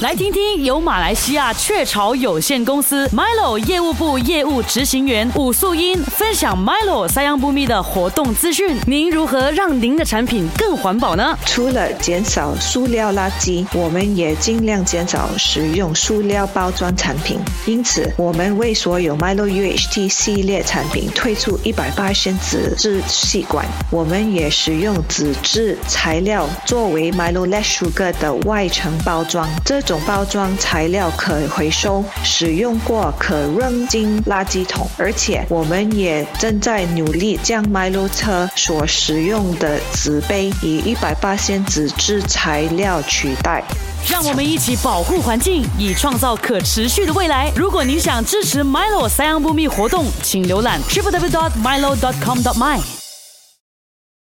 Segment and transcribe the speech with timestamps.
[0.00, 8.76] 来听听由马来西亚雀巢有限公司 Milo 业务部业务执行员武素英分享 Milo 三样不密的活动资讯。
[8.88, 11.38] 您如何让您的产品更环保呢？
[11.46, 17.38] 除了减少塑料垃圾，我们也尽量减少使用塑料包装产品。
[17.64, 23.64] 因此，我们为所有 Milo UHT 系列产品推出一百八十纸质吸管。
[23.92, 29.48] 我们也使用纸质材料作为 Milo Less Sugar 的外层包装。
[29.64, 34.86] 这种包装材料可回收，使用过可扔进垃圾桶。
[34.96, 43.62] 而且，我们也正在努力将 Milo 车所使用的纸杯以一百八千纸质材料取代。
[44.06, 47.50] 让我们一起保护环境，以创造可持续的未来。
[47.56, 53.03] 如果您想支持 Milo 三样不密活动，请浏览 www.milo.com.my。